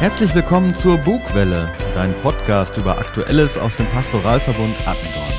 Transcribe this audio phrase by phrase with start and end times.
[0.00, 5.34] Herzlich willkommen zur Bugwelle, dein Podcast über Aktuelles aus dem Pastoralverbund Attendorn.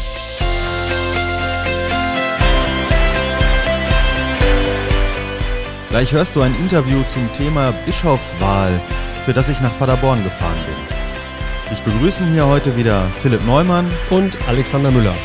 [5.90, 8.80] Gleich hörst du ein Interview zum Thema Bischofswahl,
[9.26, 11.74] für das ich nach Paderborn gefahren bin.
[11.74, 15.16] Ich begrüßen hier heute wieder Philipp Neumann und Alexander Müller.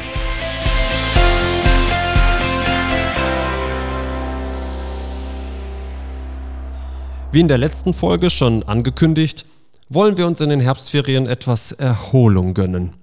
[7.37, 9.45] Wie in der letzten Folge schon angekündigt,
[9.91, 12.95] wollen wir uns in den Herbstferien etwas Erholung gönnen.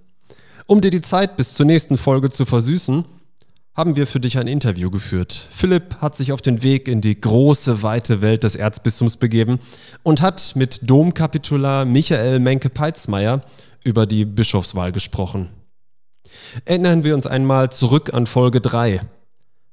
[0.65, 3.05] Um dir die Zeit bis zur nächsten Folge zu versüßen,
[3.75, 5.47] haben wir für dich ein Interview geführt.
[5.51, 9.59] Philipp hat sich auf den Weg in die große, weite Welt des Erzbistums begeben
[10.01, 13.43] und hat mit Domkapitular Michael Menke-Peitzmeier
[13.83, 15.49] über die Bischofswahl gesprochen.
[16.65, 19.01] Erinnern wir uns einmal zurück an Folge 3.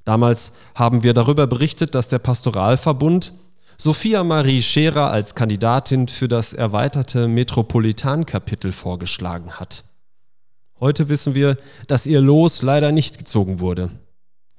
[0.05, 3.33] Damals haben wir darüber berichtet, dass der Pastoralverbund
[3.83, 9.85] Sophia Marie Scherer als Kandidatin für das erweiterte Metropolitankapitel vorgeschlagen hat.
[10.81, 11.57] Heute wissen wir,
[11.89, 13.89] dass ihr Los leider nicht gezogen wurde.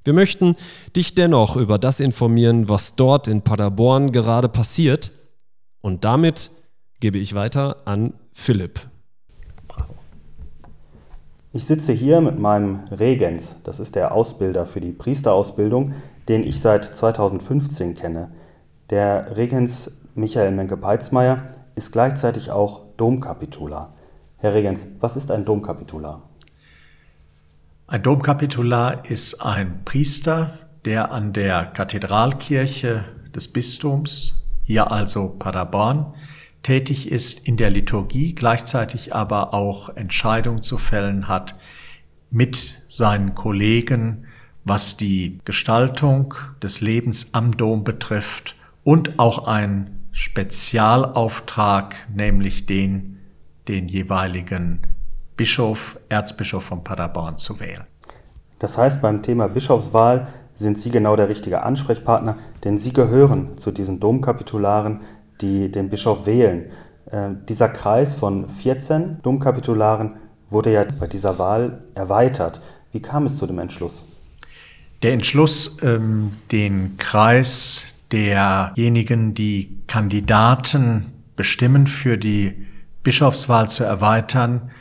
[0.04, 0.56] Wir möchten
[0.96, 5.12] dich dennoch über das informieren, was dort in Paderborn gerade passiert.
[5.84, 6.50] Und damit
[7.00, 8.80] gebe ich weiter an Philipp.
[11.54, 15.94] Ich sitze hier mit meinem Regens, das ist der Ausbilder für die Priesterausbildung,
[16.28, 18.32] den ich seit 2015 kenne.
[18.92, 23.94] Der Regens Michael Menke-Peitzmeier ist gleichzeitig auch Domkapitular.
[24.36, 26.24] Herr Regens, was ist ein Domkapitular?
[27.88, 36.14] Ein Domkapitular ist ein Priester, der an der Kathedralkirche des Bistums, hier also Paderborn,
[36.62, 41.56] tätig ist in der Liturgie, gleichzeitig aber auch Entscheidungen zu fällen hat
[42.30, 44.26] mit seinen Kollegen,
[44.66, 53.20] was die Gestaltung des Lebens am Dom betrifft und auch ein Spezialauftrag, nämlich den,
[53.68, 54.82] den jeweiligen
[55.38, 57.86] Bischof, Erzbischof von Paderborn zu wählen.
[58.60, 63.72] Das heißt, beim Thema Bischofswahl sind Sie genau der richtige Ansprechpartner, denn Sie gehören zu
[63.72, 65.02] diesen Domkapitularen,
[65.42, 66.66] die den Bischof wählen.
[67.10, 70.18] Äh, dieser Kreis von 14 Domkapitularen
[70.50, 72.62] wurde ja bei dieser Wahl erweitert.
[72.92, 74.06] Wie kam es zu dem Entschluss?
[75.02, 82.68] Der Entschluss, ähm, den Kreis derjenigen, die Kandidaten bestimmen für die
[83.04, 84.72] Bischofswahl zu erweitern,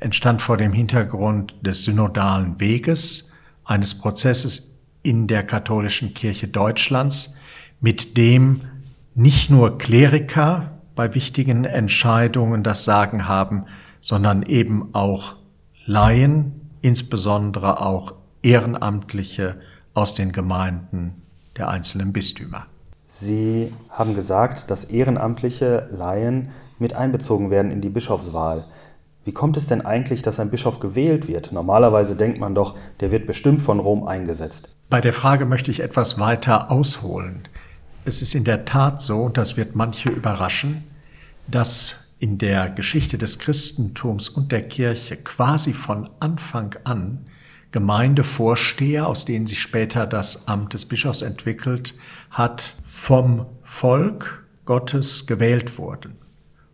[0.00, 3.32] entstand vor dem Hintergrund des synodalen Weges,
[3.64, 7.38] eines Prozesses in der katholischen Kirche Deutschlands,
[7.80, 8.62] mit dem
[9.14, 13.64] nicht nur Kleriker bei wichtigen Entscheidungen das Sagen haben,
[14.00, 15.36] sondern eben auch
[15.84, 19.60] Laien, insbesondere auch Ehrenamtliche
[19.94, 21.22] aus den Gemeinden
[21.56, 22.66] der einzelnen Bistümer.
[23.08, 26.48] Sie haben gesagt, dass ehrenamtliche Laien
[26.80, 28.66] mit einbezogen werden in die Bischofswahl.
[29.24, 31.52] Wie kommt es denn eigentlich, dass ein Bischof gewählt wird?
[31.52, 34.68] Normalerweise denkt man doch, der wird bestimmt von Rom eingesetzt.
[34.90, 37.48] Bei der Frage möchte ich etwas weiter ausholen.
[38.04, 40.84] Es ist in der Tat so, und das wird manche überraschen,
[41.48, 47.26] dass in der Geschichte des Christentums und der Kirche quasi von Anfang an
[47.72, 51.94] Gemeindevorsteher, aus denen sich später das Amt des Bischofs entwickelt
[52.30, 56.14] hat, vom Volk Gottes gewählt wurden.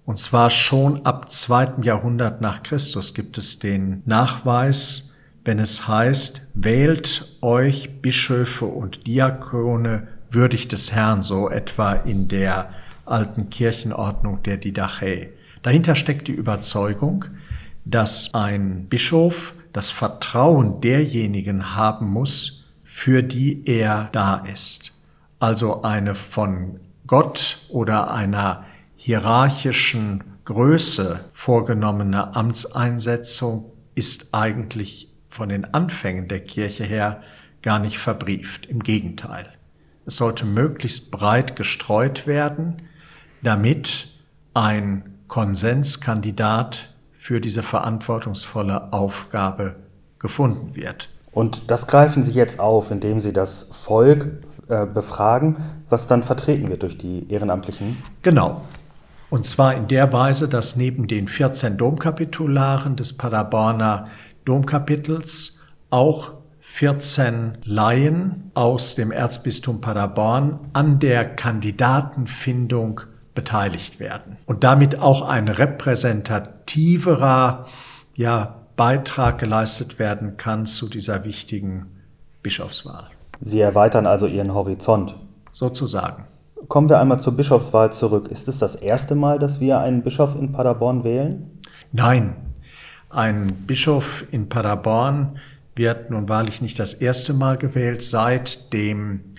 [0.06, 6.52] Und zwar schon ab zweiten Jahrhundert nach Christus gibt es den Nachweis, wenn es heißt,
[6.54, 12.70] wählt euch Bischöfe und Diakone würdig des Herrn, so etwa in der
[13.04, 15.28] alten Kirchenordnung der Didache.
[15.62, 17.26] Dahinter steckt die Überzeugung,
[17.84, 25.01] dass ein Bischof das Vertrauen derjenigen haben muss, für die er da ist.
[25.42, 28.64] Also eine von Gott oder einer
[28.94, 37.22] hierarchischen Größe vorgenommene Amtseinsetzung ist eigentlich von den Anfängen der Kirche her
[37.60, 38.66] gar nicht verbrieft.
[38.66, 39.48] Im Gegenteil.
[40.06, 42.82] Es sollte möglichst breit gestreut werden,
[43.42, 44.10] damit
[44.54, 49.74] ein Konsenskandidat für diese verantwortungsvolle Aufgabe
[50.20, 51.08] gefunden wird.
[51.32, 54.28] Und das greifen Sie jetzt auf, indem Sie das Volk
[54.72, 55.58] äh, befragen,
[55.90, 58.02] was dann vertreten wird durch die Ehrenamtlichen?
[58.22, 58.62] Genau.
[59.28, 64.06] Und zwar in der Weise, dass neben den 14 Domkapitularen des Paderborner
[64.46, 65.60] Domkapitels
[65.90, 66.30] auch
[66.60, 73.02] 14 Laien aus dem Erzbistum Paderborn an der Kandidatenfindung
[73.34, 77.66] beteiligt werden und damit auch ein repräsentativerer
[78.14, 81.88] ja, Beitrag geleistet werden kann zu dieser wichtigen
[82.42, 83.10] Bischofswahl.
[83.44, 85.16] Sie erweitern also Ihren Horizont.
[85.50, 86.26] Sozusagen.
[86.68, 88.28] Kommen wir einmal zur Bischofswahl zurück.
[88.28, 91.60] Ist es das erste Mal, dass wir einen Bischof in Paderborn wählen?
[91.90, 92.36] Nein,
[93.10, 95.38] ein Bischof in Paderborn
[95.74, 98.02] wird nun wahrlich nicht das erste Mal gewählt.
[98.02, 99.34] Seit dem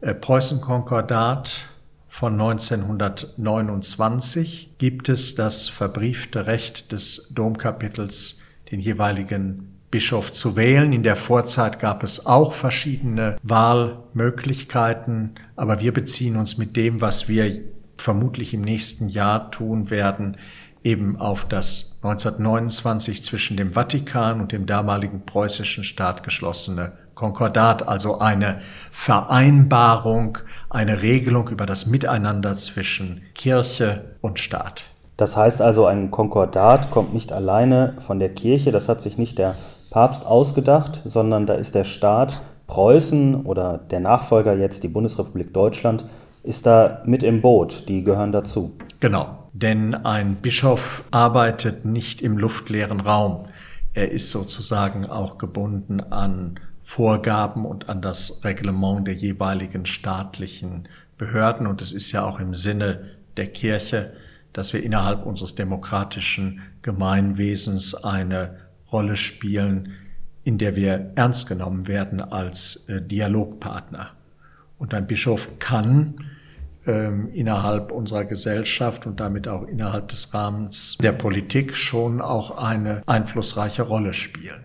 [0.00, 1.68] äh, Preußenkonkordat
[2.08, 8.40] von 1929 gibt es das verbriefte Recht des Domkapitels,
[8.70, 10.92] den jeweiligen Bischof zu wählen.
[10.92, 17.28] In der Vorzeit gab es auch verschiedene Wahlmöglichkeiten, aber wir beziehen uns mit dem, was
[17.28, 17.60] wir
[17.98, 20.38] vermutlich im nächsten Jahr tun werden,
[20.82, 28.18] eben auf das 1929 zwischen dem Vatikan und dem damaligen preußischen Staat geschlossene Konkordat, also
[28.18, 28.58] eine
[28.90, 30.38] Vereinbarung,
[30.70, 34.84] eine Regelung über das Miteinander zwischen Kirche und Staat.
[35.18, 39.38] Das heißt also, ein Konkordat kommt nicht alleine von der Kirche, das hat sich nicht
[39.38, 39.54] der
[39.92, 46.06] Papst ausgedacht, sondern da ist der Staat Preußen oder der Nachfolger jetzt die Bundesrepublik Deutschland
[46.42, 48.72] ist da mit im Boot, die gehören dazu.
[49.00, 53.44] Genau, denn ein Bischof arbeitet nicht im luftleeren Raum.
[53.92, 60.88] Er ist sozusagen auch gebunden an Vorgaben und an das Reglement der jeweiligen staatlichen
[61.18, 61.66] Behörden.
[61.66, 64.14] Und es ist ja auch im Sinne der Kirche,
[64.54, 68.61] dass wir innerhalb unseres demokratischen Gemeinwesens eine
[68.92, 69.92] Rolle spielen,
[70.44, 74.10] in der wir ernst genommen werden als äh, Dialogpartner.
[74.78, 76.14] Und ein Bischof kann
[76.86, 83.02] ähm, innerhalb unserer Gesellschaft und damit auch innerhalb des Rahmens der Politik schon auch eine
[83.06, 84.64] einflussreiche Rolle spielen.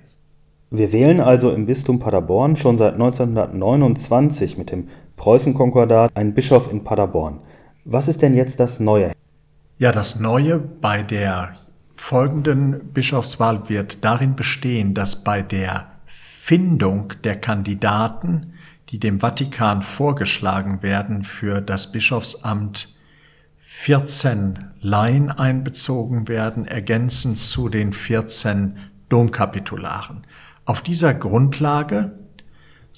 [0.70, 6.84] Wir wählen also im Bistum Paderborn schon seit 1929 mit dem Preußenkonkordat einen Bischof in
[6.84, 7.40] Paderborn.
[7.86, 9.14] Was ist denn jetzt das Neue?
[9.78, 11.54] Ja, das Neue bei der
[11.98, 18.54] folgenden Bischofswahl wird darin bestehen, dass bei der Findung der Kandidaten,
[18.90, 22.96] die dem Vatikan vorgeschlagen werden für das Bischofsamt,
[23.60, 28.78] 14 Laien einbezogen werden, ergänzend zu den 14
[29.10, 30.26] Domkapitularen.
[30.64, 32.14] Auf dieser Grundlage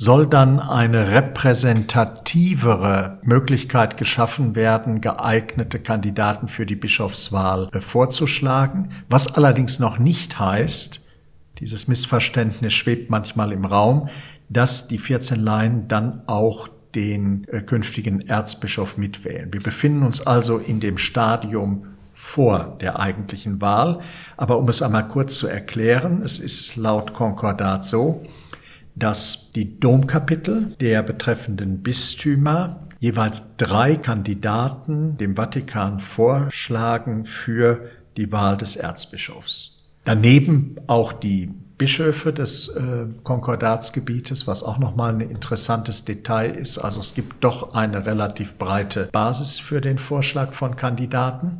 [0.01, 9.79] soll dann eine repräsentativere Möglichkeit geschaffen werden, geeignete Kandidaten für die Bischofswahl vorzuschlagen, was allerdings
[9.79, 11.05] noch nicht heißt,
[11.57, 14.07] dieses Missverständnis schwebt manchmal im Raum,
[14.47, 19.51] dass die 14 Laien dann auch den äh, künftigen Erzbischof mitwählen.
[19.51, 23.99] Wir befinden uns also in dem Stadium vor der eigentlichen Wahl.
[24.37, 28.23] Aber um es einmal kurz zu erklären, es ist laut Konkordat so,
[28.99, 37.85] dass die Domkapitel der betreffenden Bistümer jeweils drei Kandidaten dem Vatikan vorschlagen für
[38.17, 39.85] die Wahl des Erzbischofs.
[40.03, 46.77] Daneben auch die Bischöfe des äh, Konkordatsgebietes, was auch nochmal ein interessantes Detail ist.
[46.77, 51.59] Also es gibt doch eine relativ breite Basis für den Vorschlag von Kandidaten.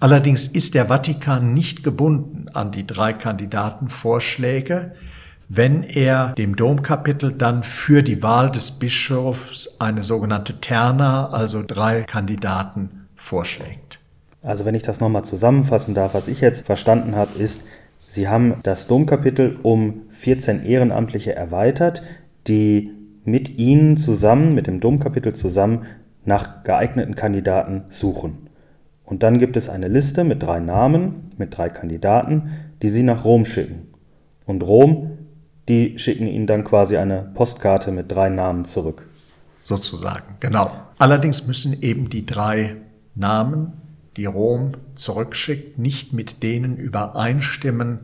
[0.00, 4.92] Allerdings ist der Vatikan nicht gebunden an die drei Kandidatenvorschläge,
[5.48, 12.02] wenn er dem Domkapitel dann für die Wahl des Bischofs eine sogenannte Terna, also drei
[12.02, 14.00] Kandidaten, vorschlägt.
[14.42, 17.64] Also wenn ich das nochmal zusammenfassen darf, was ich jetzt verstanden habe, ist,
[18.06, 22.02] Sie haben das Domkapitel um 14 Ehrenamtliche erweitert,
[22.46, 22.92] die
[23.24, 25.82] mit Ihnen zusammen, mit dem Domkapitel zusammen,
[26.24, 28.50] nach geeigneten Kandidaten suchen.
[29.04, 32.50] Und dann gibt es eine Liste mit drei Namen, mit drei Kandidaten,
[32.82, 33.88] die Sie nach Rom schicken.
[34.46, 35.13] Und Rom
[35.68, 39.06] die schicken ihnen dann quasi eine Postkarte mit drei Namen zurück.
[39.60, 40.70] Sozusagen, genau.
[40.98, 42.76] Allerdings müssen eben die drei
[43.14, 43.72] Namen,
[44.16, 48.00] die Rom zurückschickt, nicht mit denen übereinstimmen,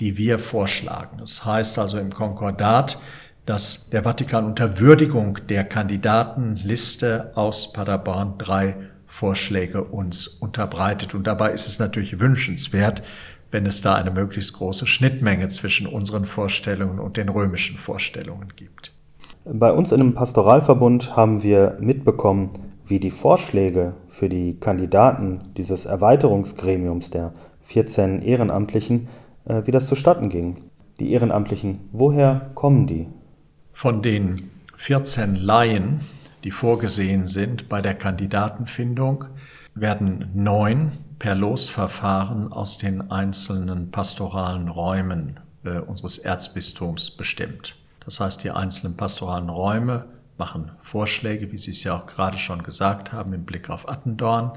[0.00, 1.18] die wir vorschlagen.
[1.18, 2.98] Das heißt also im Konkordat,
[3.46, 11.14] dass der Vatikan unter Würdigung der Kandidatenliste aus Paderborn drei Vorschläge uns unterbreitet.
[11.14, 13.02] Und dabei ist es natürlich wünschenswert,
[13.50, 18.92] wenn es da eine möglichst große Schnittmenge zwischen unseren Vorstellungen und den römischen Vorstellungen gibt.
[19.44, 22.50] Bei uns in dem Pastoralverbund haben wir mitbekommen,
[22.84, 29.08] wie die Vorschläge für die Kandidaten dieses Erweiterungsgremiums der 14 Ehrenamtlichen,
[29.46, 30.56] äh, wie das zustatten ging.
[31.00, 33.08] Die Ehrenamtlichen, woher kommen die?
[33.72, 36.00] Von den 14 Laien,
[36.48, 39.26] die vorgesehen sind bei der Kandidatenfindung,
[39.74, 47.76] werden neun per Losverfahren aus den einzelnen pastoralen Räumen äh, unseres Erzbistums bestimmt.
[48.02, 50.06] Das heißt, die einzelnen pastoralen Räume
[50.38, 54.52] machen Vorschläge, wie Sie es ja auch gerade schon gesagt haben, im Blick auf Attendorn.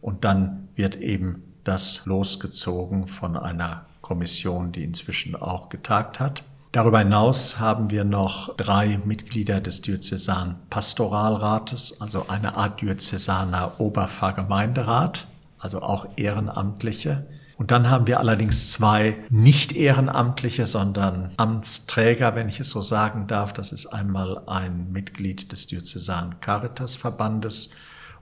[0.00, 6.42] Und dann wird eben das losgezogen von einer Kommission, die inzwischen auch getagt hat.
[6.72, 15.26] Darüber hinaus haben wir noch drei Mitglieder des Diözesan Pastoralrates, also eine Art Diözesaner Oberpfarrgemeinderat,
[15.58, 17.26] also auch Ehrenamtliche.
[17.56, 23.26] Und dann haben wir allerdings zwei nicht Ehrenamtliche, sondern Amtsträger, wenn ich es so sagen
[23.26, 23.54] darf.
[23.54, 27.70] Das ist einmal ein Mitglied des Diözesan Caritas Verbandes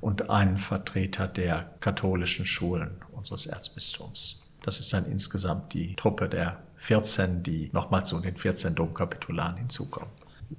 [0.01, 4.43] und ein Vertreter der katholischen Schulen unseres Erzbistums.
[4.63, 10.09] Das ist dann insgesamt die Truppe der 14, die nochmal zu den 14 Domkapitularen hinzukommen.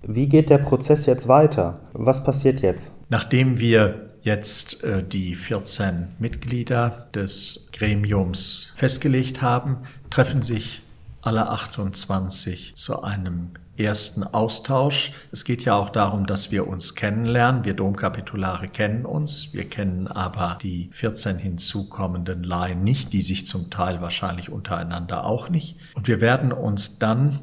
[0.05, 1.75] Wie geht der Prozess jetzt weiter?
[1.93, 2.91] Was passiert jetzt?
[3.07, 9.77] Nachdem wir jetzt äh, die 14 Mitglieder des Gremiums festgelegt haben,
[10.09, 10.81] treffen sich
[11.27, 15.11] alle 28 zu einem ersten Austausch.
[15.33, 17.65] Es geht ja auch darum, dass wir uns kennenlernen.
[17.65, 23.69] Wir Domkapitulare kennen uns, wir kennen aber die 14 hinzukommenden Laien nicht, die sich zum
[23.69, 25.75] Teil wahrscheinlich untereinander auch nicht.
[25.95, 27.41] Und wir werden uns dann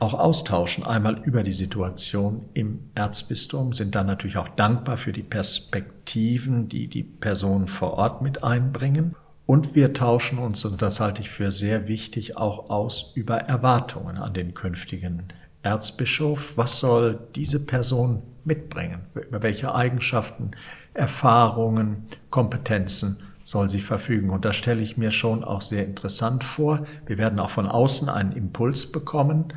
[0.00, 5.22] auch austauschen, einmal über die Situation im Erzbistum, sind dann natürlich auch dankbar für die
[5.22, 9.14] Perspektiven, die die Personen vor Ort mit einbringen.
[9.46, 14.16] Und wir tauschen uns, und das halte ich für sehr wichtig, auch aus über Erwartungen
[14.16, 15.24] an den künftigen
[15.62, 16.52] Erzbischof.
[16.56, 19.02] Was soll diese Person mitbringen?
[19.14, 20.52] Über welche Eigenschaften,
[20.94, 24.30] Erfahrungen, Kompetenzen soll sie verfügen?
[24.30, 26.84] Und das stelle ich mir schon auch sehr interessant vor.
[27.06, 29.52] Wir werden auch von außen einen Impuls bekommen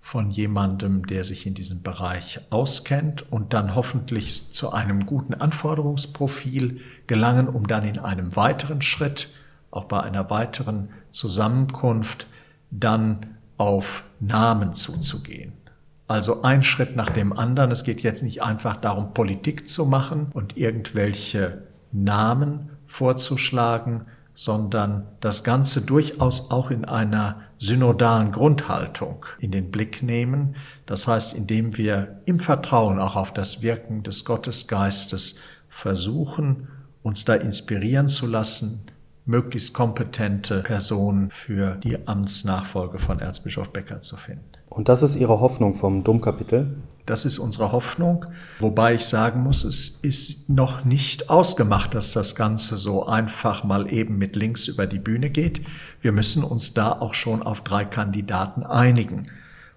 [0.00, 6.80] von jemandem, der sich in diesem Bereich auskennt und dann hoffentlich zu einem guten Anforderungsprofil
[7.06, 9.28] gelangen, um dann in einem weiteren Schritt,
[9.70, 12.26] auch bei einer weiteren Zusammenkunft,
[12.70, 15.52] dann auf Namen zuzugehen.
[16.08, 17.70] Also ein Schritt nach dem anderen.
[17.70, 24.04] Es geht jetzt nicht einfach darum, Politik zu machen und irgendwelche Namen vorzuschlagen,
[24.40, 30.56] sondern das Ganze durchaus auch in einer synodalen Grundhaltung in den Blick nehmen.
[30.86, 36.68] Das heißt, indem wir im Vertrauen auch auf das Wirken des Gottesgeistes versuchen,
[37.02, 38.86] uns da inspirieren zu lassen,
[39.26, 44.52] möglichst kompetente Personen für die Amtsnachfolge von Erzbischof Becker zu finden.
[44.70, 46.78] Und das ist Ihre Hoffnung vom Domkapitel?
[47.06, 48.26] Das ist unsere Hoffnung,
[48.58, 53.92] wobei ich sagen muss, es ist noch nicht ausgemacht, dass das Ganze so einfach mal
[53.92, 55.62] eben mit links über die Bühne geht.
[56.00, 59.28] Wir müssen uns da auch schon auf drei Kandidaten einigen.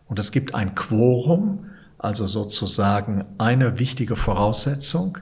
[0.08, 1.66] Und es gibt ein Quorum,
[1.98, 5.18] also sozusagen eine wichtige Voraussetzung,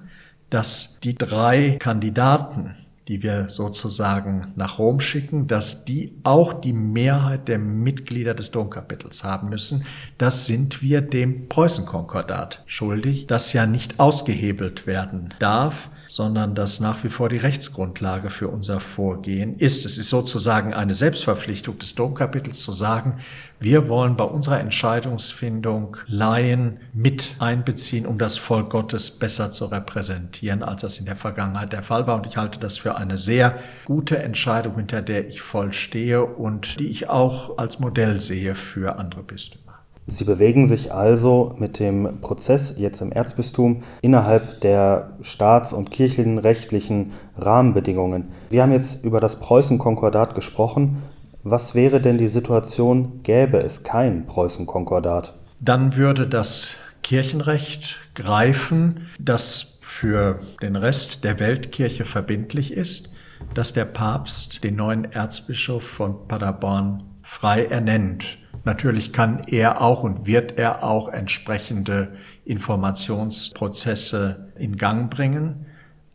[0.50, 2.75] dass die drei Kandidaten
[3.08, 9.24] die wir sozusagen nach Rom schicken, dass die auch die Mehrheit der Mitglieder des Domkapitels
[9.24, 9.86] haben müssen.
[10.17, 17.06] Das sind wir dem Preußenkonkordat schuldig, das ja nicht ausgehebelt werden darf sondern das nach
[17.06, 19.86] wie vor die Rechtsgrundlage für unser Vorgehen ist.
[19.86, 23.20] Es ist sozusagen eine Selbstverpflichtung des Domkapitels zu sagen,
[23.62, 30.63] wir wollen bei unserer Entscheidungsfindung Laien mit einbeziehen, um das Volk Gottes besser zu repräsentieren,
[30.63, 32.18] als das in der Vergangenheit der Fall war.
[32.18, 36.82] Und ich halte das für eine sehr gute Entscheidung, hinter der ich voll stehe und
[36.82, 39.71] die ich auch als Modell sehe für andere Bistümer.
[40.12, 47.13] Sie bewegen sich also mit dem Prozess jetzt im Erzbistum innerhalb der staats- und kirchenrechtlichen
[47.38, 48.27] Rahmenbedingungen.
[48.50, 51.01] Wir haben jetzt über das Preußenkonkordat gesprochen.
[51.44, 55.34] Was wäre denn die Situation, gäbe es kein Preußenkonkordat?
[55.62, 63.15] Dann würde das Kirchenrecht greifen, das für den Rest der Weltkirche verbindlich ist,
[63.53, 70.27] dass der Papst den neuen Erzbischof von Paderborn frei ernennt Natürlich kann er auch und
[70.27, 72.10] wird er auch entsprechende
[72.46, 75.65] Informationsprozesse in Gang bringen.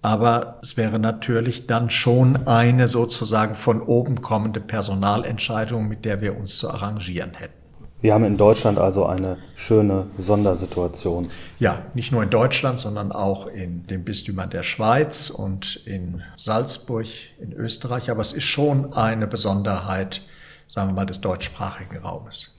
[0.03, 6.37] Aber es wäre natürlich dann schon eine sozusagen von oben kommende Personalentscheidung, mit der wir
[6.37, 7.55] uns zu arrangieren hätten.
[8.03, 11.27] Wir haben in Deutschland also eine schöne Sondersituation.
[11.59, 17.07] Ja, nicht nur in Deutschland, sondern auch in den Bistümern der Schweiz und in Salzburg,
[17.41, 18.11] in Österreich.
[18.11, 20.23] Aber es ist schon eine Besonderheit,
[20.67, 22.57] sagen wir mal, des deutschsprachigen Raumes.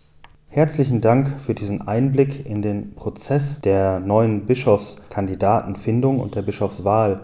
[0.50, 7.22] Herzlichen Dank für diesen Einblick in den Prozess der neuen Bischofskandidatenfindung und der Bischofswahl,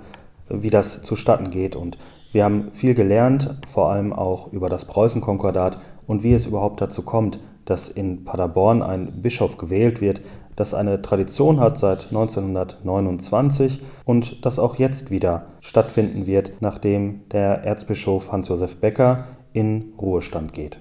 [0.49, 1.75] wie das zustatten geht.
[1.75, 1.97] Und
[2.33, 7.01] wir haben viel gelernt, vor allem auch über das Preußenkonkordat und wie es überhaupt dazu
[7.03, 10.21] kommt, dass in Paderborn ein Bischof gewählt wird,
[10.55, 17.63] das eine Tradition hat seit 1929 und das auch jetzt wieder stattfinden wird, nachdem der
[17.63, 20.79] Erzbischof Hans-Josef Becker in Ruhestand geht.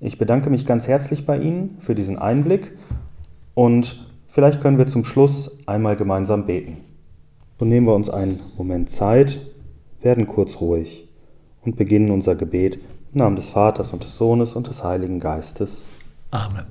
[0.00, 2.72] Ich bedanke mich ganz herzlich bei Ihnen für diesen Einblick
[3.54, 6.78] und vielleicht können wir zum Schluss einmal gemeinsam beten.
[7.58, 9.40] So nehmen wir uns einen Moment Zeit,
[10.00, 11.08] werden kurz ruhig
[11.62, 12.76] und beginnen unser Gebet
[13.12, 15.94] im Namen des Vaters und des Sohnes und des Heiligen Geistes.
[16.30, 16.66] Amen.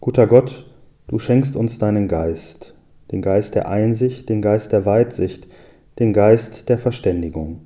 [0.00, 0.66] Guter Gott,
[1.06, 2.74] du schenkst uns deinen Geist,
[3.12, 5.46] den Geist der Einsicht, den Geist der Weitsicht,
[5.98, 7.60] den Geist der Verständigung.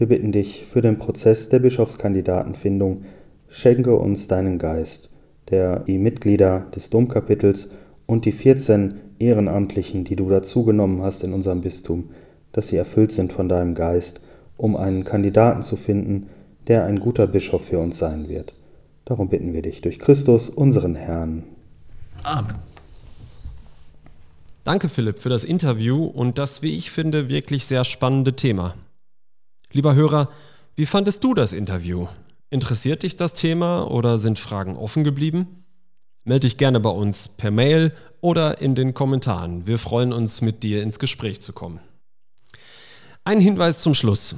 [0.00, 3.02] Wir bitten dich für den Prozess der Bischofskandidatenfindung,
[3.50, 5.10] schenke uns deinen Geist,
[5.50, 7.68] der die Mitglieder des Domkapitels
[8.06, 12.08] und die 14 Ehrenamtlichen, die du dazugenommen hast in unserem Bistum,
[12.52, 14.22] dass sie erfüllt sind von deinem Geist,
[14.56, 16.28] um einen Kandidaten zu finden,
[16.66, 18.54] der ein guter Bischof für uns sein wird.
[19.04, 21.42] Darum bitten wir dich durch Christus, unseren Herrn.
[22.22, 22.56] Amen.
[24.64, 28.76] Danke, Philipp, für das Interview und das, wie ich finde, wirklich sehr spannende Thema.
[29.72, 30.28] Lieber Hörer,
[30.74, 32.08] wie fandest du das Interview?
[32.50, 35.64] Interessiert dich das Thema oder sind Fragen offen geblieben?
[36.24, 39.68] Melde dich gerne bei uns per Mail oder in den Kommentaren.
[39.68, 41.78] Wir freuen uns, mit dir ins Gespräch zu kommen.
[43.22, 44.34] Ein Hinweis zum Schluss.